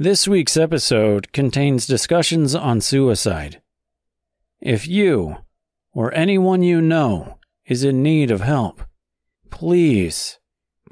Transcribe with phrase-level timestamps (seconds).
[0.00, 3.60] This week's episode contains discussions on suicide.
[4.60, 5.38] If you,
[5.92, 8.80] or anyone you know, is in need of help,
[9.50, 10.38] please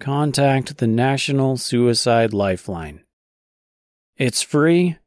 [0.00, 3.04] contact the National Suicide Lifeline.
[4.16, 4.98] It's free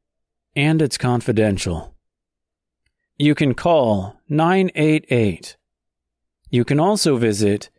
[0.55, 1.93] and it's confidential.
[3.17, 5.57] You can call 988.
[6.49, 7.69] You can also visit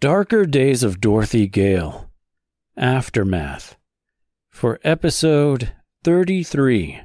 [0.00, 2.08] Darker Days of Dorothy Gale
[2.76, 3.74] Aftermath
[4.48, 5.72] for episode
[6.04, 7.00] 33,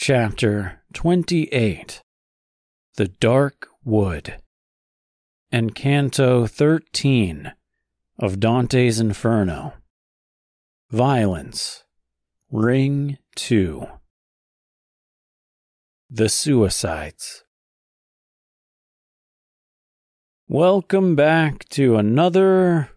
[0.00, 2.02] chapter 28
[2.94, 4.36] The Dark Wood,
[5.50, 7.52] and Canto 13
[8.16, 9.74] of Dante's Inferno
[10.92, 11.82] Violence,
[12.48, 13.88] Ring 2
[16.08, 17.42] The Suicides.
[20.46, 22.90] Welcome back to another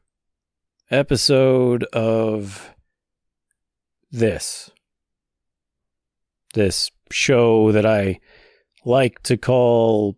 [0.91, 2.75] episode of
[4.11, 4.69] this.
[6.53, 8.19] This show that I
[8.85, 10.17] like to call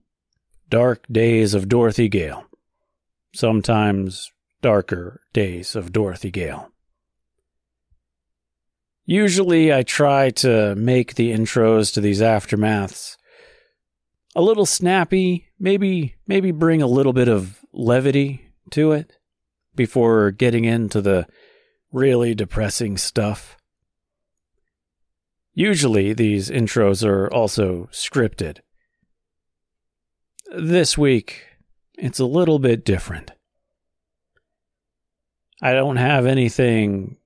[0.69, 2.45] Dark Days of Dorothy Gale.
[3.35, 4.31] Sometimes
[4.61, 6.69] Darker Days of Dorothy Gale.
[9.05, 13.17] Usually I try to make the intros to these aftermaths
[14.35, 19.17] a little snappy, maybe maybe bring a little bit of levity to it
[19.75, 21.27] before getting into the
[21.91, 23.57] really depressing stuff.
[25.53, 28.59] Usually these intros are also scripted.
[30.55, 31.45] This week
[31.95, 33.31] it's a little bit different.
[35.61, 37.17] I don't have anything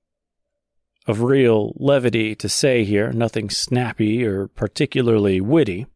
[1.06, 5.86] of real levity to say here, nothing snappy or particularly witty.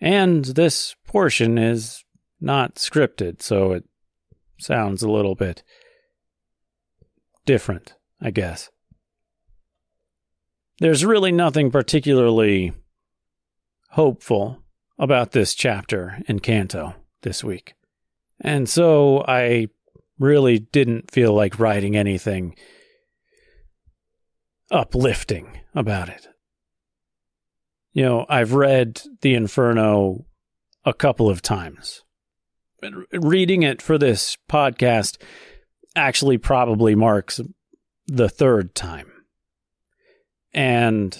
[0.00, 2.04] And this portion is
[2.40, 3.84] not scripted, so it
[4.58, 5.64] sounds a little bit
[7.44, 8.70] different, I guess.
[10.80, 12.72] There's really nothing particularly
[13.90, 14.62] hopeful
[14.98, 17.74] about this chapter in Canto this week.
[18.40, 19.68] And so I
[20.18, 22.56] really didn't feel like writing anything
[24.70, 26.28] uplifting about it
[27.98, 30.24] you know, I've read The Inferno
[30.84, 32.04] a couple of times.
[33.12, 35.20] Reading it for this podcast
[35.96, 37.40] actually probably marks
[38.06, 39.10] the third time.
[40.52, 41.16] And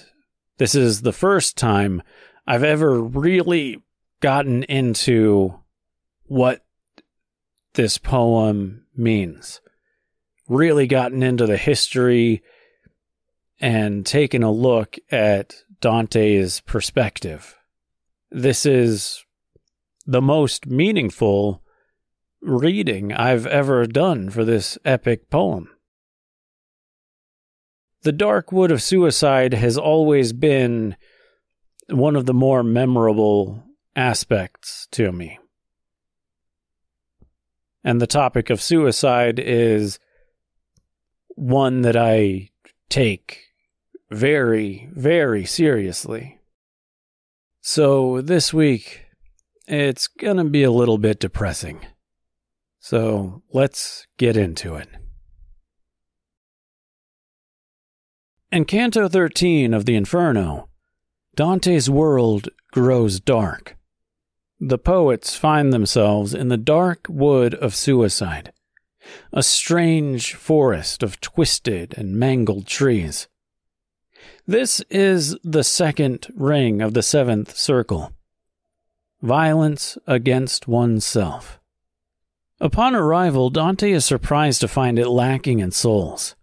[0.58, 2.02] this is the first time
[2.46, 3.82] I've ever really
[4.20, 5.60] gotten into
[6.24, 6.64] what
[7.74, 9.60] this poem means.
[10.48, 12.42] Really gotten into the history
[13.60, 17.56] and taken a look at Dante's perspective.
[18.30, 19.24] This is
[20.06, 21.62] the most meaningful
[22.40, 25.68] reading I've ever done for this epic poem.
[28.02, 30.96] The Dark Wood of Suicide has always been
[31.88, 33.64] one of the more memorable
[33.96, 35.38] aspects to me.
[37.82, 39.98] And the topic of suicide is
[41.28, 42.50] one that I
[42.88, 43.46] take
[44.10, 46.38] very, very seriously.
[47.60, 49.06] So this week,
[49.66, 51.80] it's gonna be a little bit depressing.
[52.80, 54.88] So let's get into it.
[58.50, 60.70] In Canto 13 of the Inferno,
[61.34, 63.76] Dante's world grows dark.
[64.58, 68.54] The poets find themselves in the dark wood of suicide,
[69.34, 73.28] a strange forest of twisted and mangled trees.
[74.46, 78.12] This is the second ring of the seventh circle
[79.20, 81.60] violence against oneself.
[82.60, 86.34] Upon arrival, Dante is surprised to find it lacking in souls,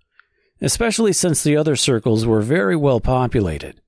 [0.62, 3.82] especially since the other circles were very well populated.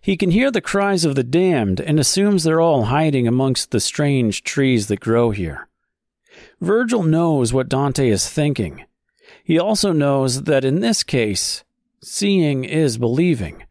[0.00, 3.80] He can hear the cries of the damned and assumes they're all hiding amongst the
[3.80, 5.68] strange trees that grow here.
[6.60, 8.84] Virgil knows what Dante is thinking.
[9.44, 11.64] He also knows that in this case,
[12.04, 13.62] Seeing is believing.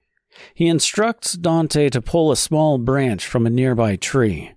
[0.54, 4.54] He instructs Dante to pull a small branch from a nearby tree.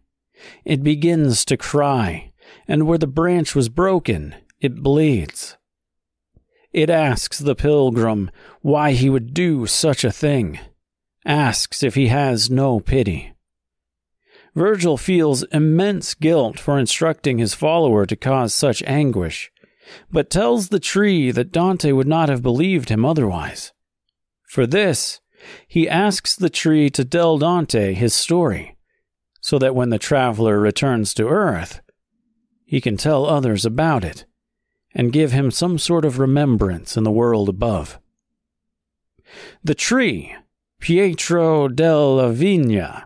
[0.65, 2.33] It begins to cry,
[2.69, 5.57] and where the branch was broken, it bleeds.
[6.75, 10.59] It asks the pilgrim why he would do such a thing,
[11.25, 13.33] asks if he has no pity.
[14.57, 19.53] Virgil feels immense guilt for instructing his follower to cause such anguish,
[20.11, 23.73] but tells the tree that Dante would not have believed him otherwise.
[24.49, 25.21] For this,
[25.69, 28.77] he asks the tree to tell Dante his story,
[29.41, 31.81] so that when the traveler returns to Earth,
[32.65, 34.25] he can tell others about it
[34.95, 37.99] and give him some sort of remembrance in the world above.
[39.63, 40.35] The tree,
[40.81, 43.05] Pietro della Vigna,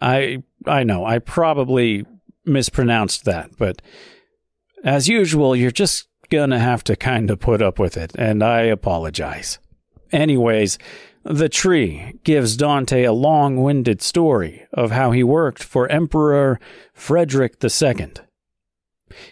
[0.00, 2.04] I I know I probably
[2.44, 3.80] mispronounced that, but
[4.84, 8.62] as usual, you're just gonna have to kind of put up with it, and I
[8.62, 9.58] apologize.
[10.12, 10.78] Anyways,
[11.24, 16.60] the tree gives Dante a long winded story of how he worked for Emperor
[16.92, 18.12] Frederick II.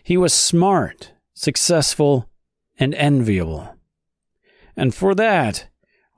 [0.03, 2.29] He was smart, successful,
[2.79, 3.77] and enviable.
[4.77, 5.69] And for that,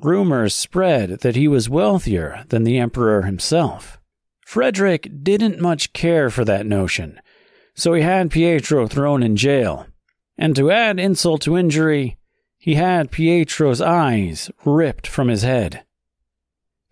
[0.01, 3.99] rumors spread that he was wealthier than the emperor himself.
[4.45, 7.21] Frederick didn't much care for that notion,
[7.75, 9.87] so he had Pietro thrown in jail.
[10.39, 12.19] And to add insult to injury,
[12.59, 15.85] he had Pietro's eyes ripped from his head.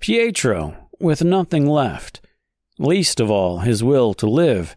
[0.00, 2.20] Pietro, with nothing left,
[2.78, 4.76] least of all his will to live,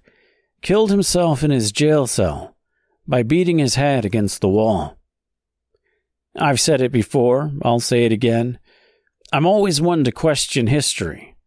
[0.62, 2.57] killed himself in his jail cell
[3.08, 4.98] by beating his head against the wall.
[6.38, 8.60] I've said it before, I'll say it again.
[9.32, 11.38] I'm always one to question history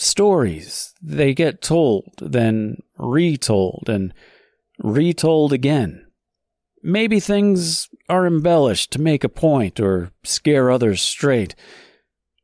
[0.00, 0.94] stories.
[1.02, 4.14] They get told, then retold, and
[4.78, 6.06] retold again.
[6.82, 11.54] Maybe things are embellished to make a point or scare others straight.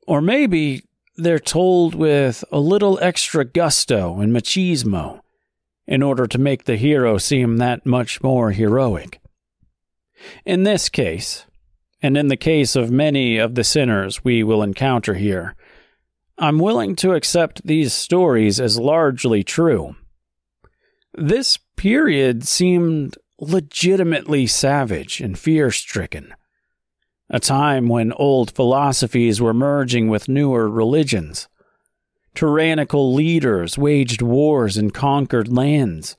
[0.06, 0.84] Or maybe
[1.16, 5.20] they're told with a little extra gusto and machismo
[5.86, 9.20] in order to make the hero seem that much more heroic.
[10.44, 11.44] In this case,
[12.02, 15.54] and in the case of many of the sinners we will encounter here,
[16.38, 19.96] I'm willing to accept these stories as largely true.
[21.16, 26.34] This period seemed legitimately savage and fear stricken.
[27.30, 31.48] A time when old philosophies were merging with newer religions.
[32.34, 36.16] Tyrannical leaders waged wars and conquered lands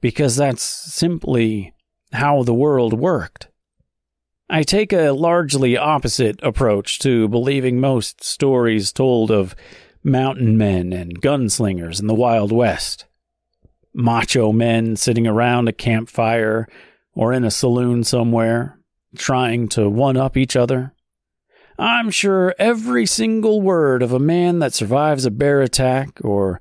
[0.00, 1.72] because that's simply
[2.12, 3.48] how the world worked.
[4.50, 9.54] I take a largely opposite approach to believing most stories told of
[10.02, 13.04] mountain men and gunslingers in the Wild West.
[13.92, 16.66] Macho men sitting around a campfire
[17.14, 18.78] or in a saloon somewhere,
[19.16, 20.94] trying to one up each other.
[21.78, 26.60] I'm sure every single word of a man that survives a bear attack or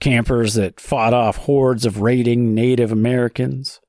[0.00, 3.80] campers that fought off hordes of raiding Native Americans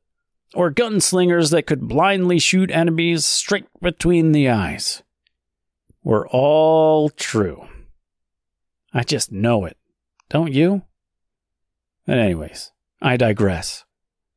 [0.54, 5.02] or gunslingers that could blindly shoot enemies straight between the eyes
[6.04, 7.68] were all true.
[8.94, 9.78] I just know it.
[10.30, 10.84] Don't you?
[12.06, 12.72] But, anyways,
[13.02, 13.86] I digress.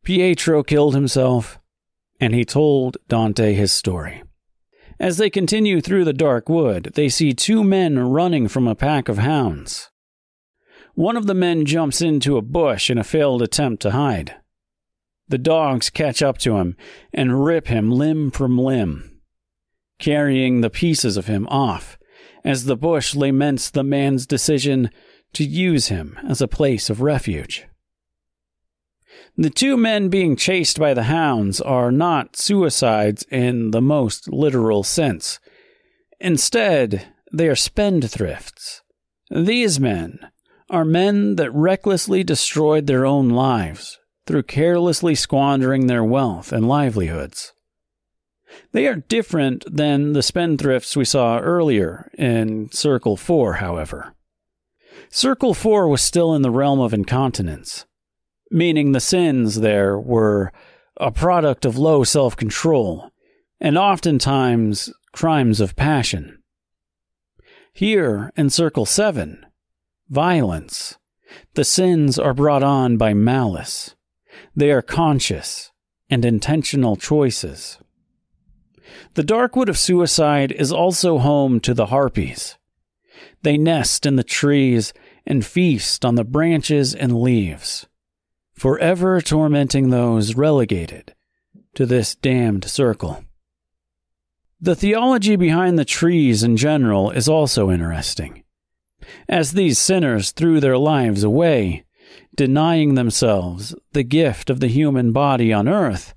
[0.04, 1.58] Pietro killed himself,
[2.20, 4.22] and he told Dante his story.
[5.00, 9.08] As they continue through the dark wood, they see two men running from a pack
[9.08, 9.90] of hounds.
[10.94, 14.36] One of the men jumps into a bush in a failed attempt to hide.
[15.26, 16.76] The dogs catch up to him
[17.12, 19.20] and rip him limb from limb,
[19.98, 21.98] carrying the pieces of him off
[22.44, 24.90] as the bush laments the man's decision
[25.32, 27.66] to use him as a place of refuge.
[29.36, 34.82] The two men being chased by the hounds are not suicides in the most literal
[34.82, 35.40] sense.
[36.20, 38.82] Instead, they are spendthrifts.
[39.30, 40.20] These men
[40.70, 47.52] are men that recklessly destroyed their own lives through carelessly squandering their wealth and livelihoods.
[48.72, 54.14] They are different than the spendthrifts we saw earlier in Circle 4, however.
[55.10, 57.84] Circle 4 was still in the realm of incontinence,
[58.54, 60.52] meaning the sins there were
[60.96, 63.10] a product of low self control
[63.60, 66.40] and oftentimes crimes of passion.
[67.72, 69.44] Here in Circle 7,
[70.08, 70.96] violence,
[71.54, 73.96] the sins are brought on by malice.
[74.54, 75.72] They are conscious
[76.08, 77.78] and intentional choices.
[79.14, 82.56] The Darkwood of Suicide is also home to the Harpies.
[83.42, 84.92] They nest in the trees
[85.26, 87.86] and feast on the branches and leaves,
[88.54, 91.14] forever tormenting those relegated
[91.74, 93.24] to this damned circle.
[94.60, 98.44] The theology behind the trees in general is also interesting.
[99.28, 101.84] As these sinners threw their lives away,
[102.34, 106.14] denying themselves the gift of the human body on earth,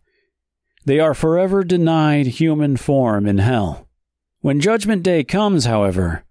[0.85, 3.89] they are forever denied human form in hell.
[4.39, 6.23] When Judgment Day comes, however,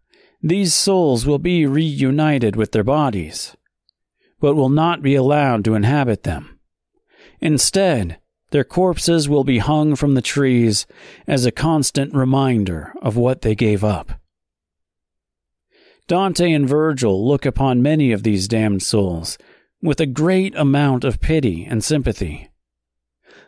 [0.43, 3.55] these souls will be reunited with their bodies,
[4.40, 6.59] but will not be allowed to inhabit them.
[7.40, 8.19] Instead,
[8.50, 10.87] their corpses will be hung from the trees
[11.26, 14.12] as a constant reminder of what they gave up.
[16.09, 19.37] Dante and Virgil look upon many of these damned souls
[19.83, 22.49] with a great amount of pity and sympathy.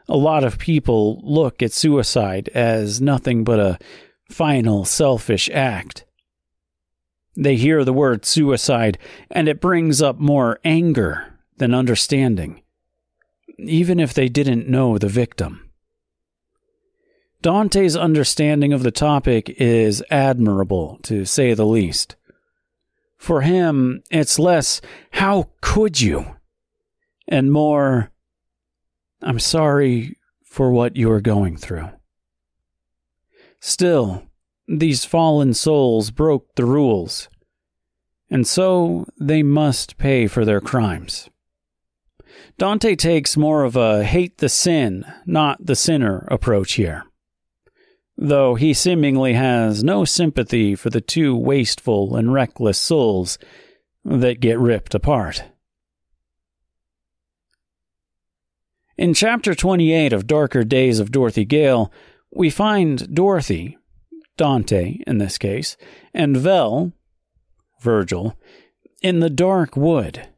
[0.08, 3.78] A lot of people look at suicide as nothing but a
[4.28, 6.04] final selfish act.
[7.40, 8.98] They hear the word suicide
[9.30, 12.62] and it brings up more anger than understanding,
[13.58, 15.70] even if they didn't know the victim.
[17.40, 22.16] Dante's understanding of the topic is admirable, to say the least.
[23.16, 24.80] For him, it's less,
[25.12, 26.34] how could you?
[27.28, 28.10] And more,
[29.22, 31.88] I'm sorry for what you are going through.
[33.60, 34.27] Still,
[34.68, 37.28] these fallen souls broke the rules,
[38.30, 41.28] and so they must pay for their crimes.
[42.58, 47.04] Dante takes more of a hate the sin, not the sinner approach here
[48.18, 53.38] though he seemingly has no sympathy for the two wasteful and reckless souls
[54.04, 55.44] that get ripped apart.
[58.96, 61.92] In chapter 28 of Darker Days of Dorothy Gale,
[62.32, 63.77] we find Dorothy,
[64.38, 65.76] Dante in this case,
[66.14, 66.92] and Vel,
[67.82, 68.34] Virgil,
[69.02, 70.28] in the dark wood.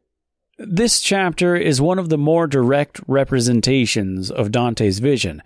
[0.59, 5.43] This chapter is one of the more direct representations of Dante's vision,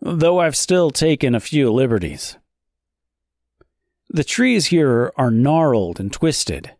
[0.00, 2.36] though I've still taken a few liberties.
[4.08, 6.72] The trees here are gnarled and twisted.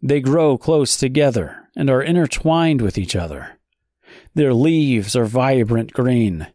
[0.00, 3.58] They grow close together and are intertwined with each other.
[4.34, 6.46] Their leaves are vibrant green,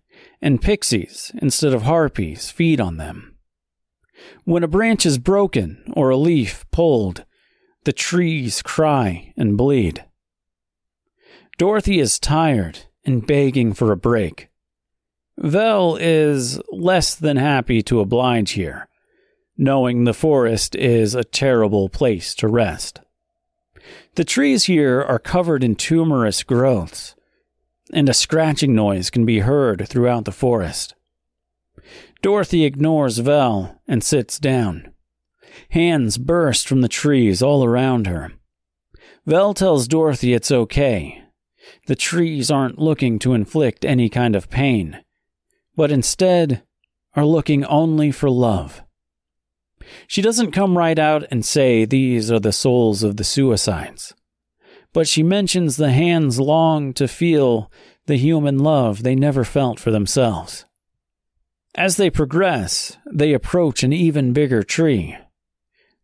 [0.42, 3.36] and pixies, instead of harpies, feed on them.
[4.44, 7.26] When a branch is broken or a leaf pulled,
[7.84, 10.06] the trees cry and bleed.
[11.58, 14.50] Dorothy is tired and begging for a break.
[15.38, 18.88] Vel is less than happy to oblige here,
[19.58, 23.00] knowing the forest is a terrible place to rest.
[24.16, 27.16] The trees here are covered in tumorous growths,
[27.94, 30.94] and a scratching noise can be heard throughout the forest.
[32.22, 34.92] Dorothy ignores Vel and sits down.
[35.70, 38.34] Hands burst from the trees all around her.
[39.26, 41.24] Vel tells Dorothy it's okay.
[41.88, 45.04] The trees aren't looking to inflict any kind of pain
[45.80, 46.62] but instead
[47.16, 48.84] are looking only for love.
[50.08, 54.14] She doesn't come right out and say these are the souls of the suicides,
[54.92, 57.72] but she mentions the hands long to feel
[58.08, 60.66] the human love they never felt for themselves.
[61.76, 65.18] As they progress, they approach an even bigger tree.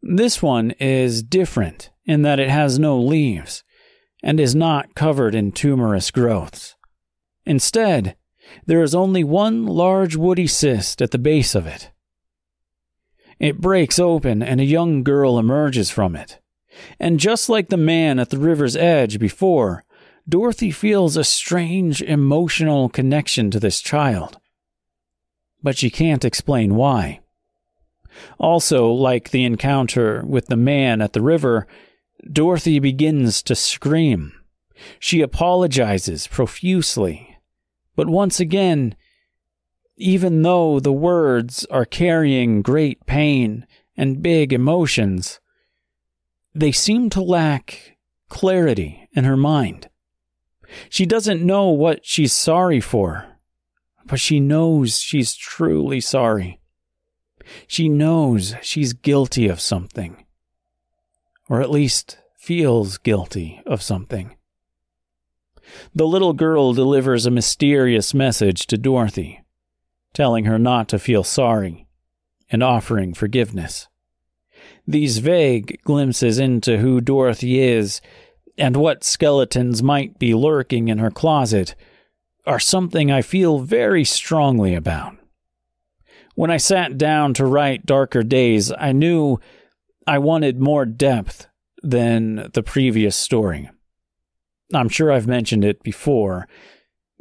[0.01, 3.63] This one is different in that it has no leaves
[4.21, 6.75] and is not covered in tumorous growths.
[7.45, 8.15] Instead,
[8.65, 11.91] there is only one large woody cyst at the base of it.
[13.39, 16.39] It breaks open and a young girl emerges from it.
[16.99, 19.83] And just like the man at the river's edge before,
[20.27, 24.39] Dorothy feels a strange emotional connection to this child.
[25.65, 27.19] But she can't explain why.
[28.39, 31.67] Also, like the encounter with the man at the river,
[32.31, 34.31] Dorothy begins to scream.
[34.99, 37.35] She apologizes profusely
[37.95, 38.95] but once again,
[39.97, 45.39] even though the words are carrying great pain and big emotions,
[46.53, 49.89] they seem to lack clarity in her mind.
[50.89, 53.34] She doesn't know what she's sorry for,
[54.05, 56.59] but she knows she's truly sorry.
[57.67, 60.25] She knows she's guilty of something,
[61.47, 64.35] or at least feels guilty of something
[65.93, 69.41] the little girl delivers a mysterious message to Dorothy,
[70.13, 71.87] telling her not to feel sorry
[72.49, 73.87] and offering forgiveness.
[74.87, 78.01] These vague glimpses into who Dorothy is
[78.57, 81.75] and what skeletons might be lurking in her closet
[82.45, 85.17] are something I feel very strongly about.
[86.35, 89.39] When I sat down to write Darker Days, I knew
[90.05, 91.47] I wanted more depth
[91.81, 93.69] than the previous story.
[94.73, 96.47] I'm sure I've mentioned it before,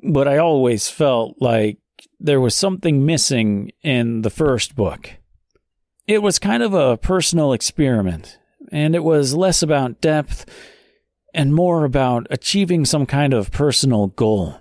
[0.03, 1.79] but I always felt like
[2.19, 5.11] there was something missing in the first book.
[6.07, 8.39] It was kind of a personal experiment,
[8.73, 10.45] and it was less about depth
[11.33, 14.59] and more about achieving some kind of personal goal.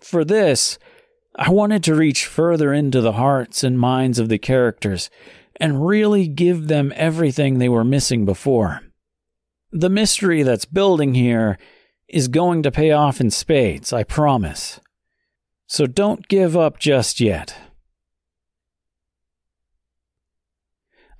[0.00, 0.78] For this,
[1.36, 5.10] I wanted to reach further into the hearts and minds of the characters
[5.56, 8.80] and really give them everything they were missing before.
[9.70, 11.58] The mystery that's building here
[12.08, 14.80] is going to pay off in spades, I promise.
[15.66, 17.54] So don't give up just yet.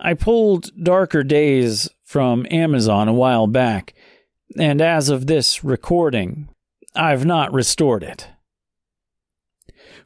[0.00, 3.94] I pulled Darker Days from Amazon a while back,
[4.58, 6.48] and as of this recording,
[6.96, 8.26] I've not restored it.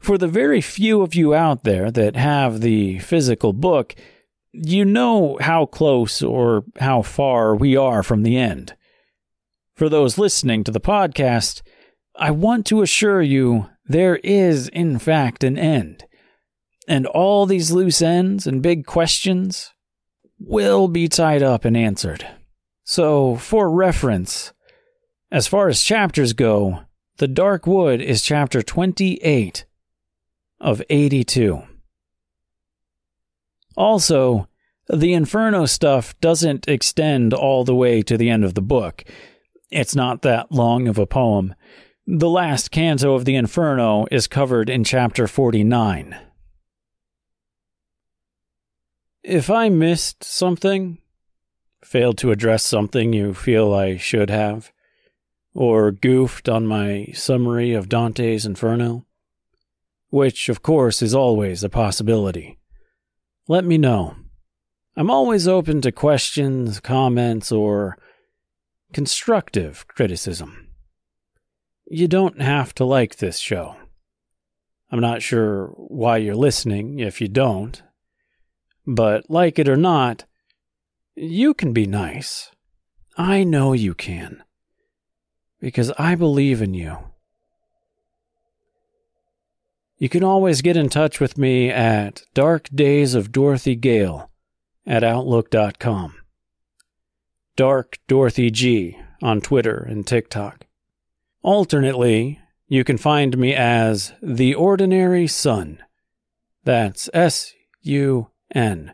[0.05, 3.95] For the very few of you out there that have the physical book,
[4.51, 8.75] you know how close or how far we are from the end.
[9.73, 11.63] For those listening to the podcast,
[12.15, 16.05] I want to assure you there is, in fact, an end.
[16.87, 19.71] And all these loose ends and big questions
[20.37, 22.27] will be tied up and answered.
[22.83, 24.53] So, for reference,
[25.31, 26.81] as far as chapters go,
[27.17, 29.65] The Dark Wood is chapter 28
[30.59, 31.61] of 82.
[33.77, 34.47] Also,
[34.87, 39.03] the Inferno stuff doesn't extend all the way to the end of the book.
[39.71, 41.55] It's not that long of a poem.
[42.07, 46.15] The last canto of the Inferno is covered in chapter 49.
[49.23, 50.99] If I missed something,
[51.83, 54.71] failed to address something you feel I should have,
[55.55, 59.05] or goofed on my summary of Dante's Inferno,
[60.15, 62.57] which, of course, is always a possibility,
[63.49, 64.15] let me know.
[64.95, 67.97] I'm always open to questions, comments, or
[68.93, 70.69] constructive criticism.
[71.85, 73.75] You don't have to like this show.
[74.89, 77.83] I'm not sure why you're listening if you don't,
[78.87, 80.23] but like it or not,
[81.15, 82.51] you can be nice.
[83.17, 84.45] I know you can.
[85.59, 86.99] Because I believe in you.
[89.97, 94.29] You can always get in touch with me at Dark Days of Dorothy Gale
[94.85, 96.15] at Outlook.com.
[97.55, 100.65] Dark Dorothy G on Twitter and TikTok.
[101.41, 105.79] Alternately, you can find me as The Ordinary Sun.
[106.65, 108.93] That's S U N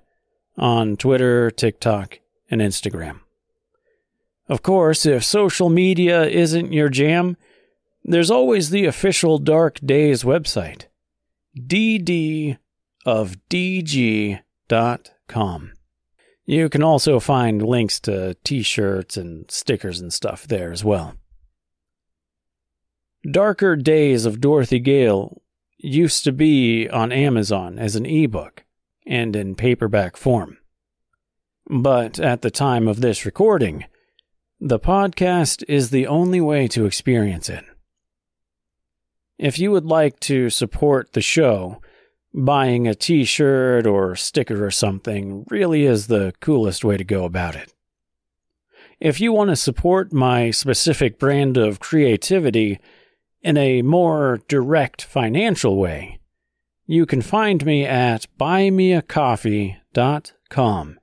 [0.57, 2.19] on Twitter, TikTok,
[2.51, 3.21] and Instagram.
[4.47, 7.37] Of course, if social media isn't your jam,
[8.03, 10.85] there's always the official Dark Days website,
[11.57, 12.57] ddofdg.com.
[16.45, 21.15] You can also find links to t shirts and stickers and stuff there as well.
[23.29, 25.41] Darker Days of Dorothy Gale
[25.77, 28.63] used to be on Amazon as an ebook
[29.05, 30.57] and in paperback form.
[31.69, 33.85] But at the time of this recording,
[34.59, 37.63] the podcast is the only way to experience it.
[39.41, 41.81] If you would like to support the show,
[42.31, 47.25] buying a t shirt or sticker or something really is the coolest way to go
[47.25, 47.73] about it.
[48.99, 52.79] If you want to support my specific brand of creativity
[53.41, 56.19] in a more direct financial way,
[56.85, 60.99] you can find me at buymeacoffee.com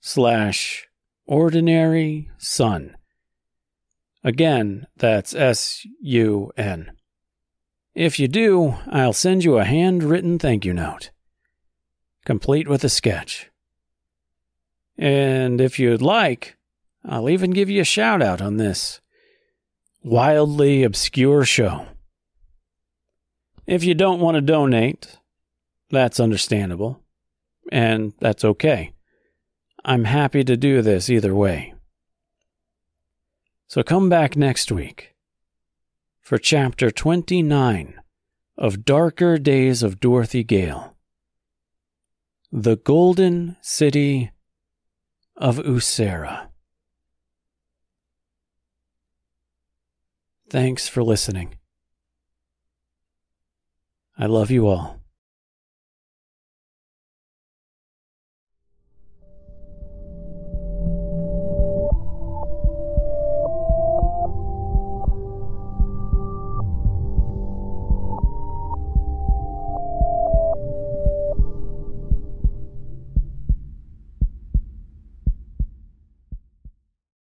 [0.00, 0.88] slash
[1.26, 2.96] ordinary sun.
[4.24, 6.92] Again, that's S-U-N.
[7.96, 11.12] If you do, I'll send you a handwritten thank you note,
[12.26, 13.50] complete with a sketch.
[14.98, 16.58] And if you'd like,
[17.06, 19.00] I'll even give you a shout out on this
[20.02, 21.86] wildly obscure show.
[23.66, 25.16] If you don't want to donate,
[25.88, 27.00] that's understandable,
[27.72, 28.92] and that's okay.
[29.86, 31.72] I'm happy to do this either way.
[33.68, 35.15] So come back next week
[36.26, 37.94] for chapter 29
[38.58, 40.96] of Darker Days of Dorothy Gale
[42.50, 44.32] The Golden City
[45.36, 46.48] of Usera.
[50.50, 51.58] Thanks for listening.
[54.18, 55.00] I love you all.